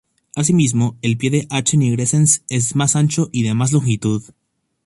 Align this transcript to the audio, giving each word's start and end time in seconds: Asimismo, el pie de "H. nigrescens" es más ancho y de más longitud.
Asimismo, 0.35 0.97
el 1.03 1.15
pie 1.17 1.29
de 1.29 1.47
"H. 1.51 1.77
nigrescens" 1.77 2.41
es 2.49 2.75
más 2.75 2.95
ancho 2.95 3.29
y 3.31 3.43
de 3.43 3.53
más 3.53 3.71
longitud. 3.71 4.23